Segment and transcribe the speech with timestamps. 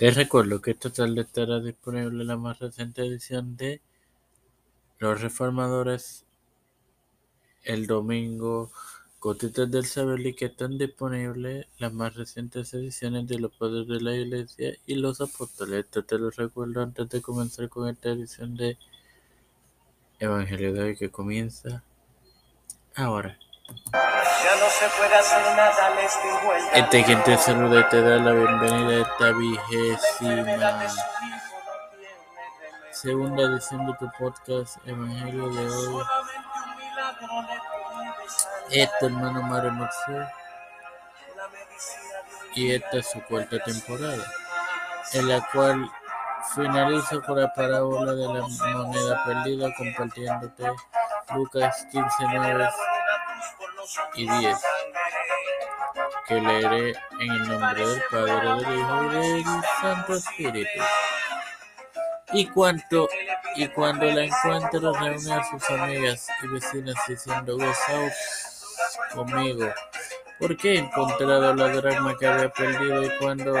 [0.00, 3.82] Te recuerdo que esta tarde estará disponible la más reciente edición de
[4.98, 6.24] Los Reformadores
[7.64, 8.72] el domingo.
[9.20, 14.00] Gotitas del Saber y que están disponibles las más recientes ediciones de Los Padres de
[14.00, 15.84] la Iglesia y Los Apóstoles.
[15.84, 18.78] Esto te lo recuerdo antes de comenzar con esta edición de
[20.18, 21.84] Evangelio de hoy que comienza
[22.94, 23.38] ahora.
[24.42, 26.78] Ya no se puede hacer nada al este.
[26.78, 30.88] Este quien te saluda y te da la bienvenida a esta vigésima
[32.90, 36.02] segunda edición de tu podcast Evangelio de hoy.
[38.70, 40.26] Este hermano Mario Marcel
[42.54, 44.24] y esta es su cuarta temporada,
[45.12, 45.90] en la cual
[46.54, 50.70] finalizo con la parábola de la moneda perdida compartiéndote
[51.34, 52.68] Lucas 15, 9
[54.14, 54.58] y 10,
[56.26, 59.44] que leeré en el nombre del Padre, del Hijo y del
[59.80, 60.80] Santo Espíritu.
[62.32, 63.08] Y cuanto
[63.56, 68.12] y cuando la encuentro reúne a sus amigas y vecinas diciendo gozaos
[69.12, 69.72] conmigo,
[70.38, 73.60] porque he encontrado la drama que había perdido y cuando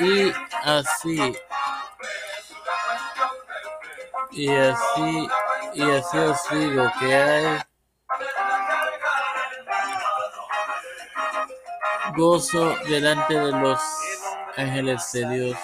[0.00, 0.32] y
[0.64, 1.36] así
[4.32, 5.28] y así
[5.74, 7.58] y así os digo que hay
[12.16, 13.80] gozo delante de los
[14.56, 15.58] ángeles de Dios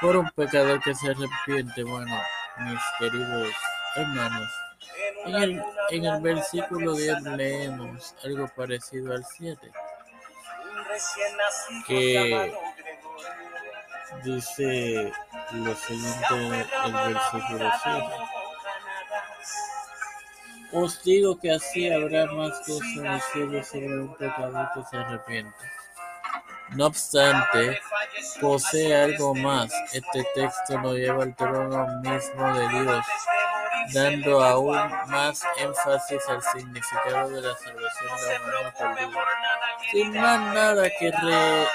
[0.00, 1.82] por un pecador que se arrepiente.
[1.82, 2.16] Bueno,
[2.58, 3.52] mis queridos
[3.96, 4.50] hermanos,
[5.26, 9.72] en el, en el versículo 10 leemos algo parecido al 7,
[11.86, 12.54] que
[14.24, 15.12] dice
[15.52, 18.31] lo siguiente el versículo 7.
[20.72, 24.96] Os digo que así habrá más gozo en el cielo sobre un pecador que se
[24.96, 25.54] arrepiente.
[26.70, 27.78] No obstante,
[28.40, 29.70] posee algo más.
[29.92, 33.06] Este texto nos lleva al trono mismo de Dios,
[33.92, 39.22] dando aún más énfasis al significado de la salvación de la perdida.
[39.90, 41.66] Sin más nada que, re...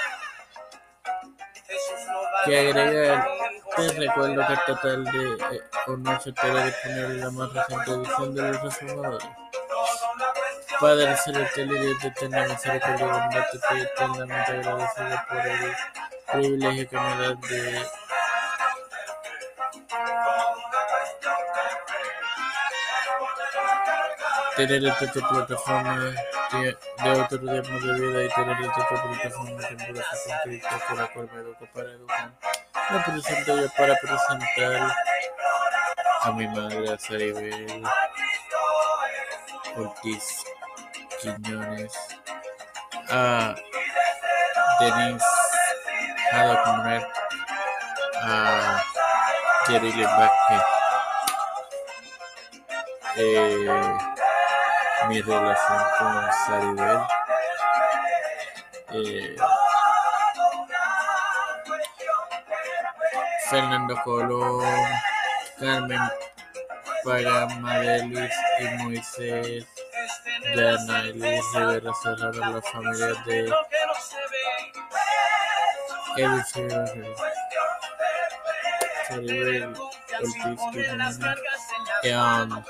[2.44, 3.28] que agregar,
[3.78, 8.42] te recuerdo que esta tarde eh, o noche estará disponible la más reciente edición de
[8.42, 9.28] Los Reformadores.
[10.80, 15.74] Padre celestial y Dios de eterna misericordia y bondad, te estoy eternamente agradecido por el
[16.32, 17.86] privilegio que me das de
[24.56, 25.98] tener esta tu plataforma
[26.52, 30.02] de, de otro tiempo de vida y tener esta tu plataforma que me con
[30.44, 32.57] Cristo por la cual me educo para educar.
[32.90, 34.96] Me presento yo para presentar
[36.22, 37.82] a mi madre, a Saribel
[39.76, 40.44] Ortiz
[41.20, 41.92] Quiñones,
[43.10, 43.54] a
[44.80, 45.26] Denise
[46.30, 47.02] Jada Conrad,
[48.22, 48.82] a
[49.66, 50.62] Jerry Vázquez.
[53.16, 53.98] Eh,
[55.08, 57.00] mi relación con Saribel.
[58.92, 59.36] Eh,
[63.50, 64.62] Fernando Colón,
[65.58, 66.00] Carmen
[67.02, 69.66] Pagamadelis y Moisés
[70.54, 73.52] Yanailis Rivera Serrano, las familias de
[76.16, 77.16] Eliseo
[79.08, 81.18] Saribel Ortiz Quiñones,
[82.04, 82.64] um,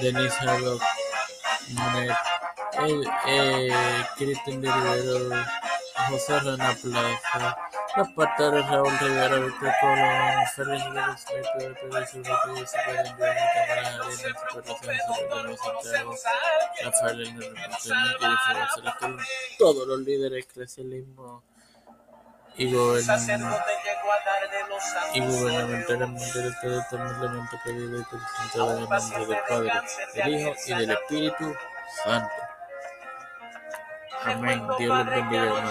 [0.00, 0.82] Denise Haddock,
[1.70, 2.16] Monet,
[3.26, 5.44] eh, Cristian de Rivero,
[6.08, 7.58] José Rana Plaza,
[7.96, 12.54] los pastores Raúl Rivera, Víctor Colón, Rivera Smith, Pedro Santiago,
[16.84, 17.34] Rafael
[19.58, 21.42] todos los líderes eclesialismo
[22.56, 22.64] y
[25.14, 29.72] y gubernamentalmente del todo eternamente pedido y presentado en el nombre del Padre,
[30.14, 31.54] del Hijo y del Espíritu
[32.04, 32.34] Santo.
[34.24, 34.62] Amén.
[34.78, 35.64] Dios los bendiga.